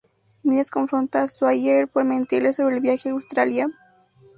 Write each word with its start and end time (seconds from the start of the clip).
Miles 0.41 0.71
confronta 0.71 1.21
a 1.21 1.27
Sawyer 1.27 1.87
por 1.87 2.05
mentirle 2.05 2.53
sobre 2.53 2.73
el 2.73 2.81
viaje 2.81 3.09
a 3.09 3.11
Australia. 3.11 3.67